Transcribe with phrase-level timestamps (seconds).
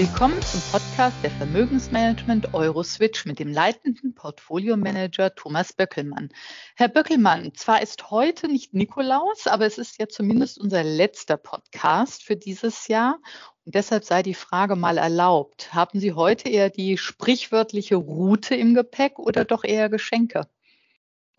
[0.00, 6.30] Willkommen zum Podcast der Vermögensmanagement Euroswitch mit dem leitenden Portfoliomanager Thomas Böckelmann.
[6.74, 12.22] Herr Böckelmann, zwar ist heute nicht Nikolaus, aber es ist ja zumindest unser letzter Podcast
[12.22, 13.18] für dieses Jahr.
[13.66, 15.74] Und deshalb sei die Frage mal erlaubt.
[15.74, 20.48] Haben Sie heute eher die sprichwörtliche Route im Gepäck oder doch eher Geschenke?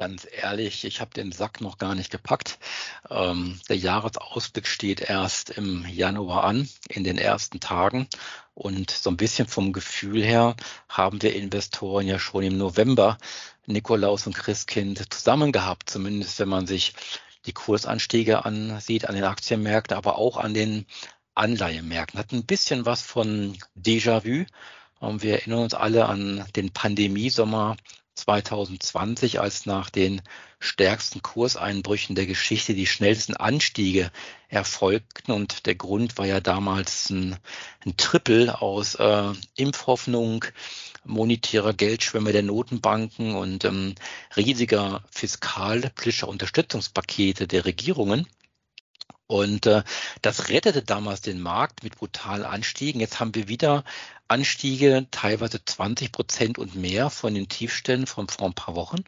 [0.02, 2.58] Ganz ehrlich, ich habe den Sack noch gar nicht gepackt.
[3.12, 8.08] Ähm, der Jahresausblick steht erst im Januar an, in den ersten Tagen.
[8.56, 10.56] Und so ein bisschen vom Gefühl her
[10.90, 13.20] haben wir Investoren ja schon im November
[13.68, 16.96] Nikolaus und Christkind zusammen gehabt, zumindest wenn man sich
[17.46, 20.88] die Kursanstiege ansieht an den Aktienmärkten, aber auch an den
[21.36, 22.20] Anleihemärkten.
[22.20, 24.48] Hat ein bisschen was von Déjà-vu.
[25.00, 27.78] Ähm, wir erinnern uns alle an den Pandemiesommer
[28.16, 30.22] 2020, als nach den
[30.60, 34.12] stärksten Kurseinbrüchen der Geschichte die schnellsten Anstiege
[34.48, 35.32] erfolgten.
[35.32, 37.38] Und der Grund war ja damals ein,
[37.86, 40.46] ein Triple aus äh, Impfhoffnung,
[41.04, 43.96] monetärer Geldschwemme der Notenbanken und ähm,
[44.36, 48.28] riesiger fiskalpolitischer Unterstützungspakete der Regierungen.
[49.32, 49.84] Und äh,
[50.22, 53.00] das rettete damals den Markt mit brutalen Anstiegen.
[53.00, 53.86] Jetzt haben wir wieder
[54.28, 59.06] Anstiege, teilweise 20 Prozent und mehr von den Tiefstellen von vor ein paar Wochen.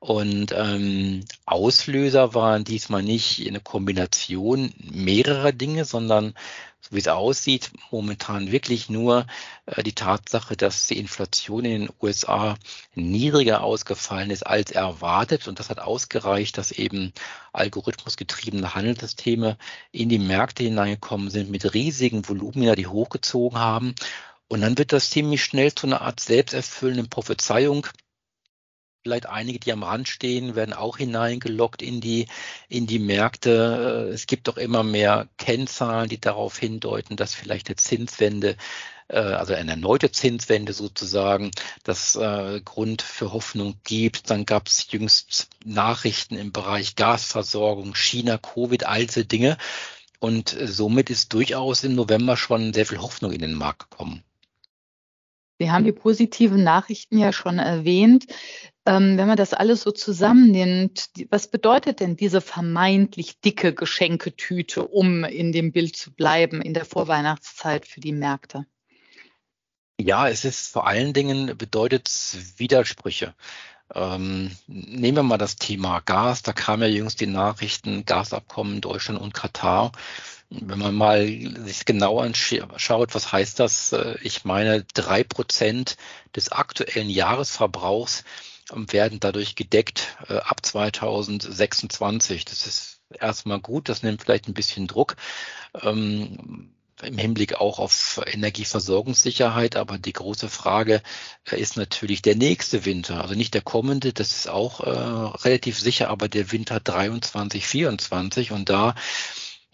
[0.00, 6.32] Und ähm, Auslöser waren diesmal nicht eine Kombination mehrerer Dinge, sondern
[6.80, 9.26] so wie es aussieht, momentan wirklich nur
[9.66, 12.56] äh, die Tatsache, dass die Inflation in den USA
[12.94, 15.48] niedriger ausgefallen ist als erwartet.
[15.48, 17.12] Und das hat ausgereicht, dass eben
[17.52, 19.58] algorithmusgetriebene Handelssysteme
[19.92, 23.94] in die Märkte hineingekommen sind mit riesigen Volumina, die hochgezogen haben.
[24.48, 27.86] Und dann wird das ziemlich schnell zu einer Art selbsterfüllenden Prophezeiung
[29.02, 32.26] vielleicht einige, die am Rand stehen, werden auch hineingelockt in die,
[32.68, 34.10] in die Märkte.
[34.12, 38.56] Es gibt doch immer mehr Kennzahlen, die darauf hindeuten, dass vielleicht eine Zinswende
[39.08, 41.50] äh, also eine erneute Zinswende sozusagen,
[41.84, 44.30] das äh, Grund für Hoffnung gibt.
[44.30, 49.56] Dann gab es jüngst Nachrichten im Bereich Gasversorgung, China, Covid, all diese Dinge.
[50.18, 54.22] Und somit ist durchaus im November schon sehr viel Hoffnung in den Markt gekommen.
[55.58, 58.26] Sie haben die positiven Nachrichten ja schon erwähnt.
[58.90, 65.22] Ähm, wenn man das alles so zusammennimmt, was bedeutet denn diese vermeintlich dicke Geschenketüte, um
[65.22, 68.66] in dem Bild zu bleiben in der Vorweihnachtszeit für die Märkte?
[70.00, 72.10] Ja, es ist vor allen Dingen bedeutet
[72.56, 73.34] Widersprüche.
[73.94, 76.42] Ähm, nehmen wir mal das Thema Gas.
[76.42, 79.92] Da kamen ja jüngst die Nachrichten, Gasabkommen in Deutschland und Katar.
[80.48, 81.28] Wenn man mal
[81.64, 83.92] sich genau anschaut, was heißt das?
[83.92, 85.96] Äh, ich meine, drei Prozent
[86.34, 88.24] des aktuellen Jahresverbrauchs
[88.74, 92.44] werden dadurch gedeckt äh, ab 2026.
[92.44, 95.16] Das ist erstmal gut, das nimmt vielleicht ein bisschen Druck.
[95.82, 96.70] Ähm,
[97.02, 99.76] im Hinblick auch auf Energieversorgungssicherheit.
[99.76, 101.02] Aber die große Frage
[101.50, 103.22] äh, ist natürlich der nächste Winter.
[103.22, 108.52] Also nicht der kommende, das ist auch äh, relativ sicher, aber der Winter 23, 24.
[108.52, 108.94] Und da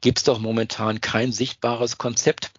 [0.00, 2.50] gibt es doch momentan kein sichtbares Konzept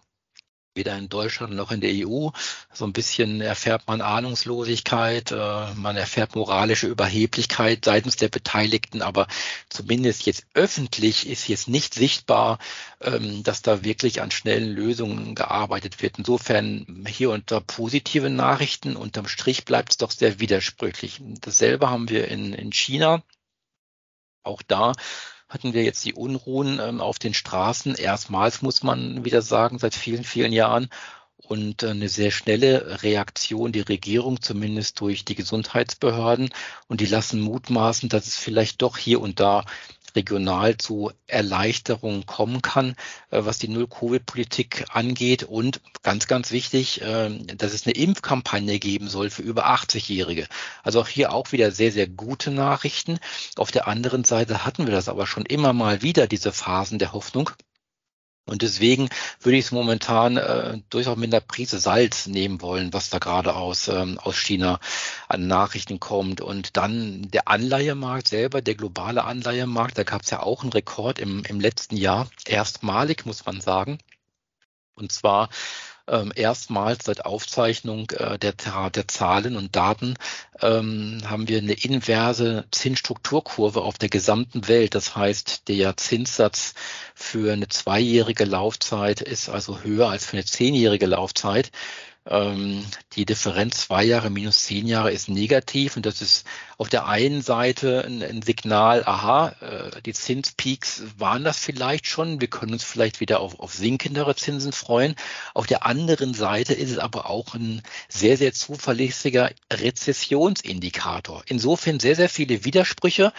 [0.78, 2.30] weder in Deutschland noch in der EU.
[2.72, 9.26] So ein bisschen erfährt man Ahnungslosigkeit, äh, man erfährt moralische Überheblichkeit seitens der Beteiligten, aber
[9.68, 12.58] zumindest jetzt öffentlich ist jetzt nicht sichtbar,
[13.02, 16.18] ähm, dass da wirklich an schnellen Lösungen gearbeitet wird.
[16.18, 21.20] Insofern hier unter positive Nachrichten, unterm Strich bleibt es doch sehr widersprüchlich.
[21.40, 23.22] Dasselbe haben wir in, in China.
[24.44, 24.94] Auch da
[25.48, 27.94] hatten wir jetzt die Unruhen ähm, auf den Straßen.
[27.94, 30.88] Erstmals muss man wieder sagen, seit vielen, vielen Jahren.
[31.38, 36.50] Und äh, eine sehr schnelle Reaktion die Regierung, zumindest durch die Gesundheitsbehörden.
[36.88, 39.64] Und die lassen mutmaßen, dass es vielleicht doch hier und da
[40.16, 42.96] regional zu Erleichterungen kommen kann,
[43.30, 45.44] äh, was die Null-Covid-Politik angeht.
[45.44, 50.46] Und ganz, ganz wichtig, ähm, dass es eine Impfkampagne geben soll für über 80-Jährige.
[50.82, 53.18] Also auch hier auch wieder sehr, sehr gute Nachrichten.
[53.56, 57.12] Auf der anderen Seite hatten wir das aber schon immer mal wieder, diese Phasen der
[57.12, 57.50] Hoffnung.
[58.48, 59.08] Und deswegen
[59.40, 63.54] würde ich es momentan äh, durchaus mit einer Prise Salz nehmen wollen, was da gerade
[63.54, 64.80] aus, ähm, aus China
[65.28, 66.40] an Nachrichten kommt.
[66.40, 71.18] Und dann der Anleihemarkt selber, der globale Anleihemarkt, da gab es ja auch einen Rekord
[71.18, 73.98] im, im letzten Jahr, erstmalig, muss man sagen.
[74.94, 75.48] Und zwar
[76.08, 78.52] ähm, erstmals seit Aufzeichnung äh, der,
[78.90, 80.14] der Zahlen und Daten
[80.60, 84.94] ähm, haben wir eine inverse Zinsstrukturkurve auf der gesamten Welt.
[84.94, 86.74] Das heißt, der Zinssatz
[87.14, 91.70] für eine zweijährige Laufzeit ist also höher als für eine zehnjährige Laufzeit.
[92.30, 92.84] Ähm,
[93.14, 96.46] die Differenz zwei Jahre minus zehn Jahre ist negativ und das ist
[96.76, 102.40] auf der einen Seite ein, ein Signal, aha, äh, die Zinspeaks waren das vielleicht schon,
[102.40, 105.14] wir können uns vielleicht wieder auf, auf sinkendere Zinsen freuen.
[105.54, 111.42] Auf der anderen Seite ist es aber auch ein sehr, sehr zuverlässiger Rezessionsindikator.
[111.46, 113.32] Insofern sehr, sehr viele Widersprüche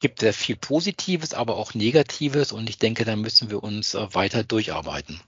[0.00, 4.14] gibt sehr viel Positives, aber auch Negatives und ich denke, da müssen wir uns äh,
[4.14, 5.20] weiter durcharbeiten.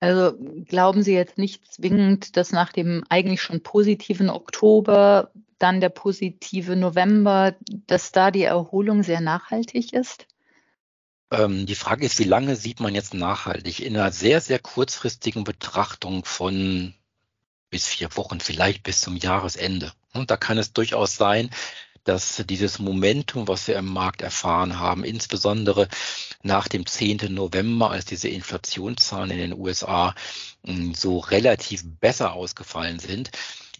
[0.00, 0.32] Also
[0.66, 6.74] glauben Sie jetzt nicht zwingend, dass nach dem eigentlich schon positiven Oktober dann der positive
[6.74, 7.54] November,
[7.86, 10.26] dass da die Erholung sehr nachhaltig ist?
[11.30, 13.80] Ähm, die Frage ist, wie lange sieht man jetzt nachhaltig?
[13.80, 16.94] In einer sehr, sehr kurzfristigen Betrachtung von
[17.68, 19.92] bis vier Wochen, vielleicht bis zum Jahresende.
[20.14, 21.50] Und da kann es durchaus sein,
[22.04, 25.88] dass dieses Momentum, was wir im Markt erfahren haben, insbesondere
[26.42, 27.32] nach dem 10.
[27.34, 30.14] November, als diese Inflationszahlen in den USA
[30.64, 33.30] hm, so relativ besser ausgefallen sind,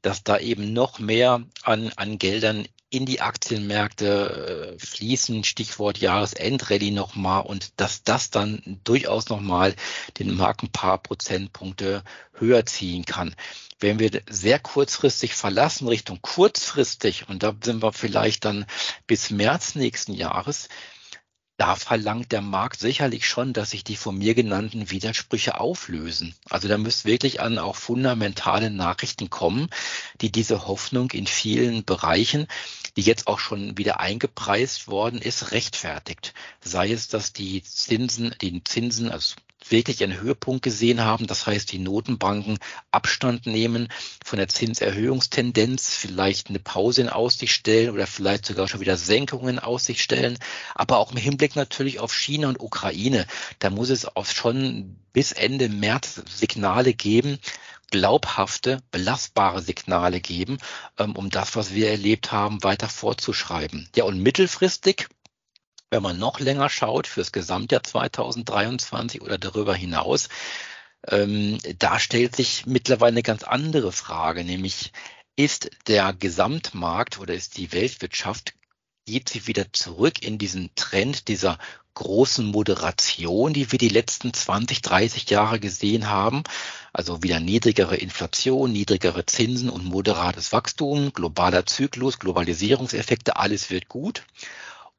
[0.02, 6.90] dass da eben noch mehr an, an Geldern in die Aktienmärkte äh, fließen, Stichwort Jahresendrallye
[6.90, 9.74] nochmal und dass das dann durchaus nochmal
[10.18, 12.02] den Markt ein paar Prozentpunkte
[12.34, 13.34] höher ziehen kann.
[13.78, 18.66] Wenn wir sehr kurzfristig verlassen Richtung kurzfristig, und da sind wir vielleicht dann
[19.06, 20.68] bis März nächsten Jahres,
[21.60, 26.34] da verlangt der Markt sicherlich schon, dass sich die von mir genannten Widersprüche auflösen.
[26.48, 29.68] Also da müsste wirklich an auch fundamentale Nachrichten kommen,
[30.22, 32.46] die diese Hoffnung in vielen Bereichen,
[32.96, 36.32] die jetzt auch schon wieder eingepreist worden ist, rechtfertigt.
[36.62, 39.34] Sei es, dass die Zinsen, die Zinsen, also
[39.68, 41.26] wirklich einen Höhepunkt gesehen haben.
[41.26, 42.58] Das heißt, die Notenbanken
[42.90, 43.88] Abstand nehmen
[44.24, 49.48] von der Zinserhöhungstendenz, vielleicht eine Pause in Aussicht stellen oder vielleicht sogar schon wieder Senkungen
[49.48, 50.38] in Aussicht stellen.
[50.74, 53.26] Aber auch im Hinblick natürlich auf China und Ukraine.
[53.58, 57.38] Da muss es auch schon bis Ende März Signale geben,
[57.90, 60.58] glaubhafte, belastbare Signale geben,
[60.98, 63.88] ähm, um das, was wir erlebt haben, weiter fortzuschreiben.
[63.96, 65.08] Ja, und mittelfristig
[65.90, 70.28] wenn man noch länger schaut, fürs Gesamtjahr 2023 oder darüber hinaus,
[71.08, 74.92] ähm, da stellt sich mittlerweile eine ganz andere Frage, nämlich
[75.36, 78.54] ist der Gesamtmarkt oder ist die Weltwirtschaft,
[79.06, 81.58] geht sie wieder zurück in diesen Trend dieser
[81.94, 86.44] großen Moderation, die wir die letzten 20, 30 Jahre gesehen haben.
[86.92, 94.22] Also wieder niedrigere Inflation, niedrigere Zinsen und moderates Wachstum, globaler Zyklus, Globalisierungseffekte, alles wird gut.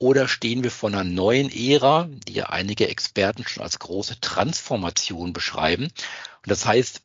[0.01, 5.31] Oder stehen wir vor einer neuen Ära, die ja einige Experten schon als große Transformation
[5.31, 5.83] beschreiben?
[5.83, 7.03] Und das heißt,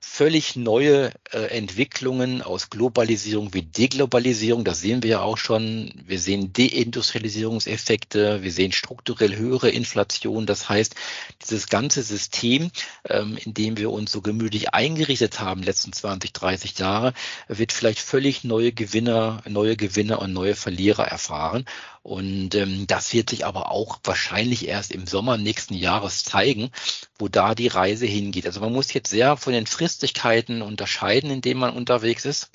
[0.00, 4.64] völlig neue äh, Entwicklungen aus Globalisierung wie Deglobalisierung.
[4.64, 5.92] Das sehen wir ja auch schon.
[6.06, 8.42] Wir sehen Deindustrialisierungseffekte.
[8.42, 10.44] Wir sehen strukturell höhere Inflation.
[10.44, 10.94] Das heißt,
[11.42, 12.70] dieses ganze System,
[13.08, 17.14] ähm, in dem wir uns so gemütlich eingerichtet haben, letzten 20, 30 Jahre,
[17.48, 21.64] wird vielleicht völlig neue Gewinner, neue Gewinner und neue Verlierer erfahren.
[22.04, 26.70] Und ähm, das wird sich aber auch wahrscheinlich erst im Sommer nächsten Jahres zeigen,
[27.18, 28.46] wo da die Reise hingeht.
[28.46, 32.50] Also man muss jetzt sehr von den Fristigkeiten unterscheiden, in denen man unterwegs ist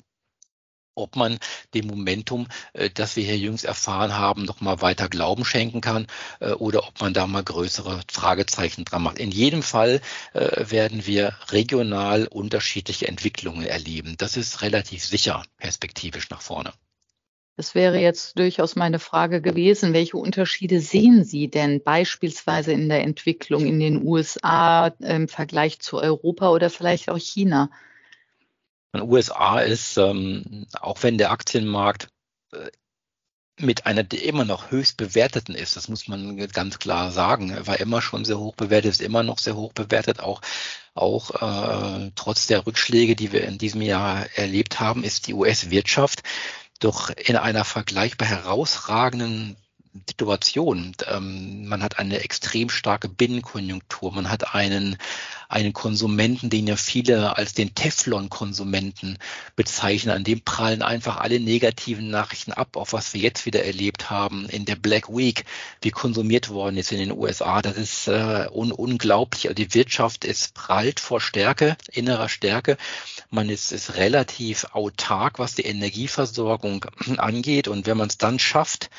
[0.94, 1.38] ob man
[1.74, 6.06] dem Momentum, äh, das wir hier jüngst erfahren haben, noch mal weiter Glauben schenken kann
[6.40, 9.18] äh, oder ob man da mal größere Fragezeichen dran macht.
[9.18, 10.00] In jedem Fall
[10.32, 14.16] äh, werden wir regional unterschiedliche Entwicklungen erleben.
[14.18, 16.72] Das ist relativ sicher perspektivisch nach vorne.
[17.60, 19.92] Das wäre jetzt durchaus meine Frage gewesen.
[19.92, 25.98] Welche Unterschiede sehen Sie denn beispielsweise in der Entwicklung in den USA im Vergleich zu
[25.98, 27.70] Europa oder vielleicht auch China?
[28.94, 32.08] In den USA ist, ähm, auch wenn der Aktienmarkt
[32.54, 32.70] äh,
[33.58, 37.78] mit einer, der immer noch höchst bewerteten ist, das muss man ganz klar sagen, war
[37.78, 40.40] immer schon sehr hoch bewertet, ist immer noch sehr hoch bewertet, auch
[40.94, 46.22] auch äh, trotz der Rückschläge, die wir in diesem Jahr erlebt haben, ist die US-Wirtschaft
[46.80, 49.56] doch in einer vergleichbar herausragenden
[50.06, 50.92] Situation.
[51.08, 54.12] Ähm, man hat eine extrem starke Binnenkonjunktur.
[54.12, 54.96] Man hat einen,
[55.48, 59.18] einen Konsumenten, den ja viele als den Teflon-Konsumenten
[59.56, 60.14] bezeichnen.
[60.14, 64.48] An dem prallen einfach alle negativen Nachrichten ab, auf was wir jetzt wieder erlebt haben
[64.48, 65.44] in der Black Week,
[65.82, 67.60] wie konsumiert worden ist in den USA.
[67.60, 69.48] Das ist äh, un unglaublich.
[69.48, 72.76] Also die Wirtschaft ist prallt vor Stärke, innerer Stärke.
[73.30, 76.84] Man ist, ist relativ autark, was die Energieversorgung
[77.16, 77.68] angeht.
[77.68, 78.90] Und wenn man es dann schafft,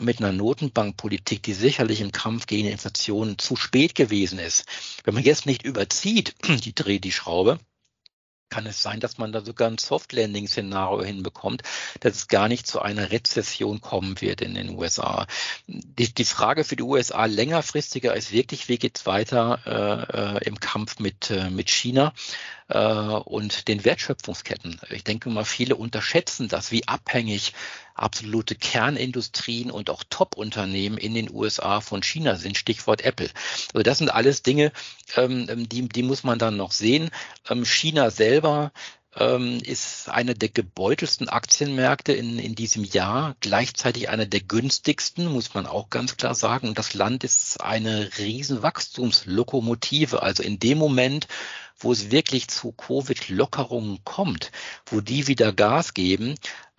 [0.00, 4.66] mit einer Notenbankpolitik, die sicherlich im Kampf gegen die Inflation zu spät gewesen ist.
[5.04, 6.34] Wenn man jetzt nicht überzieht,
[6.64, 7.58] die dreht die Schraube,
[8.50, 11.62] kann es sein, dass man da sogar ein Soft-Landing-Szenario hinbekommt,
[12.00, 15.26] dass es gar nicht zu einer Rezession kommen wird in den USA.
[15.66, 20.44] Die, die Frage für die USA längerfristiger ist wirklich, wie geht es weiter äh, äh,
[20.46, 22.14] im Kampf mit, äh, mit China?
[22.68, 24.80] Äh, und den Wertschöpfungsketten.
[24.90, 27.52] Ich denke mal, viele unterschätzen das, wie abhängig
[27.94, 33.28] absolute Kernindustrien und auch Top-Unternehmen in den USA von China sind, Stichwort Apple.
[33.74, 34.72] Also das sind alles Dinge,
[35.16, 37.10] ähm, die, die muss man dann noch sehen.
[37.50, 38.72] Ähm, China selber
[39.16, 45.54] ähm, ist einer der gebeutelsten Aktienmärkte in, in diesem Jahr, gleichzeitig einer der günstigsten, muss
[45.54, 46.68] man auch ganz klar sagen.
[46.68, 50.22] Und das Land ist eine riesen Wachstumslokomotive.
[50.22, 51.26] Also in dem Moment,
[51.78, 54.50] wo es wirklich zu Covid-Lockerungen kommt,
[54.86, 56.34] wo die wieder Gas geben,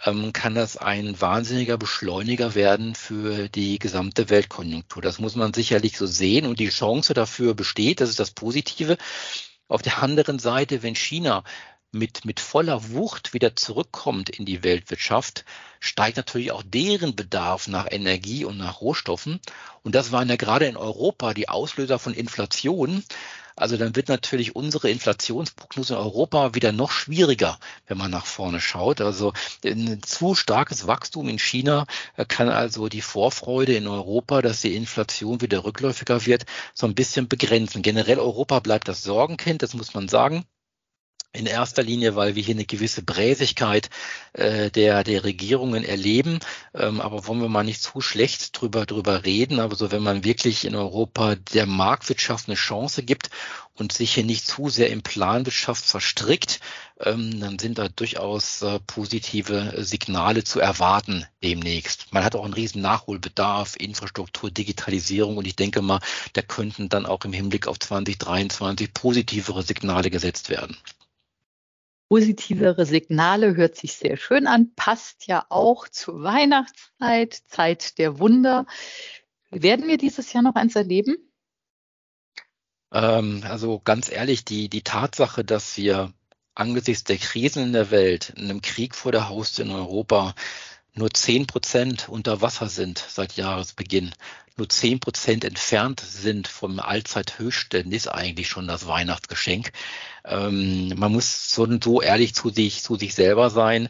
[0.05, 5.01] ähm, kann das ein wahnsinniger Beschleuniger werden für die gesamte Weltkonjunktur.
[5.01, 8.98] Das muss man sicherlich so sehen und die Chance dafür besteht, das ist das Positive.
[9.67, 11.43] Auf der anderen Seite, wenn China
[11.91, 15.43] mit, mit voller Wucht wieder zurückkommt in die Weltwirtschaft,
[15.79, 19.39] steigt natürlich auch deren Bedarf nach Energie und nach Rohstoffen.
[19.84, 23.03] Und das waren ja gerade in Europa die Auslöser von Inflation.
[23.55, 28.62] Also dann wird natürlich unsere Inflationsprognose in Europa wieder noch schwieriger, wenn man nach vorne
[28.62, 29.01] schaut.
[29.01, 29.34] Also
[29.65, 31.86] ein zu starkes Wachstum in China
[32.27, 37.27] kann also die Vorfreude in Europa, dass die Inflation wieder rückläufiger wird, so ein bisschen
[37.27, 37.81] begrenzen.
[37.81, 40.46] Generell Europa bleibt das Sorgenkind, das muss man sagen
[41.31, 43.89] in erster Linie, weil wir hier eine gewisse Bräsigkeit
[44.33, 46.39] äh, der, der Regierungen erleben.
[46.74, 49.59] Ähm, aber wollen wir mal nicht zu schlecht drüber, drüber reden.
[49.59, 53.29] Aber so, wenn man wirklich in Europa der Marktwirtschaft eine Chance gibt
[53.75, 56.62] und sich hier nicht zu sehr in Planwirtschaft verstrickt,
[57.00, 62.12] ähm, dann sind da durchaus äh, positive Signale zu erwarten demnächst.
[62.12, 66.01] Man hat auch einen riesen Nachholbedarf, Infrastruktur, Digitalisierung und ich denke mal,
[66.33, 70.75] da könnten dann auch im Hinblick auf 2023 positivere Signale gesetzt werden
[72.10, 78.66] positivere Signale hört sich sehr schön an, passt ja auch zur Weihnachtszeit, Zeit der Wunder.
[79.51, 81.18] Werden wir dieses Jahr noch eins erleben?
[82.92, 86.12] Ähm, also ganz ehrlich, die, die Tatsache, dass wir
[86.56, 90.34] angesichts der Krisen in der Welt, in einem Krieg vor der Haustür in Europa,
[91.00, 94.13] nur zehn Prozent unter Wasser sind seit Jahresbeginn,
[94.58, 99.72] nur zehn Prozent entfernt sind vom Allzeithöchststand, ist eigentlich schon das Weihnachtsgeschenk.
[100.25, 103.88] Ähm, man muss so, so ehrlich zu sich, zu sich selber sein,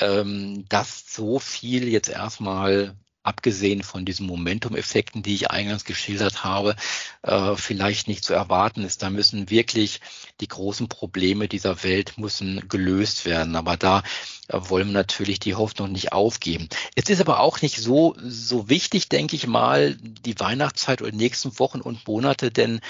[0.00, 2.96] ähm, dass so viel jetzt erstmal
[3.26, 6.76] abgesehen von diesen Momentum-Effekten, die ich eingangs geschildert habe,
[7.22, 9.02] äh, vielleicht nicht zu erwarten ist.
[9.02, 10.00] Da müssen wirklich
[10.40, 13.56] die großen Probleme dieser Welt müssen gelöst werden.
[13.56, 14.02] Aber da
[14.48, 16.68] äh, wollen wir natürlich die Hoffnung nicht aufgeben.
[16.94, 21.16] Es ist aber auch nicht so, so wichtig, denke ich mal, die Weihnachtszeit oder die
[21.16, 22.80] nächsten Wochen und Monate, denn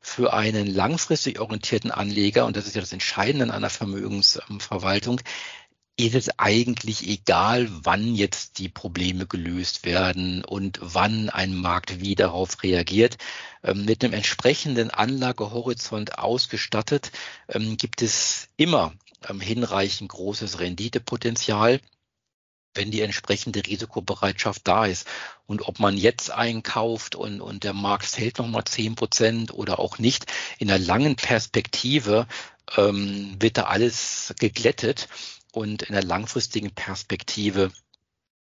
[0.00, 5.20] für einen langfristig orientierten Anleger, und das ist ja das Entscheidende an einer Vermögensverwaltung,
[5.96, 12.16] ist es eigentlich egal, wann jetzt die Probleme gelöst werden und wann ein Markt wie
[12.16, 13.16] darauf reagiert.
[13.62, 17.12] Ähm, mit einem entsprechenden Anlagehorizont ausgestattet
[17.48, 18.92] ähm, gibt es immer
[19.28, 21.80] ähm, hinreichend großes Renditepotenzial
[22.74, 25.06] wenn die entsprechende Risikobereitschaft da ist.
[25.46, 29.98] Und ob man jetzt einkauft und, und der Markt fällt nochmal zehn Prozent oder auch
[29.98, 30.26] nicht,
[30.58, 32.26] in der langen Perspektive
[32.76, 35.08] ähm, wird da alles geglättet.
[35.54, 37.70] Und in der langfristigen Perspektive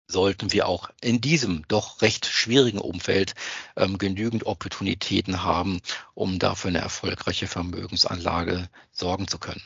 [0.08, 3.36] sollten wir auch in diesem doch recht schwierigen Umfeld
[3.76, 5.82] ähm, genügend Opportunitäten haben,
[6.16, 9.64] um dafür eine erfolgreiche Vermögensanlage sorgen zu können.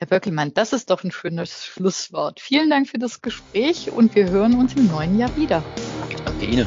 [0.00, 2.40] Herr Böckelmann, das ist doch ein schönes Schlusswort.
[2.40, 5.62] Vielen Dank für das Gespräch und wir hören uns im neuen Jahr wieder.
[6.24, 6.66] Danke Ihnen.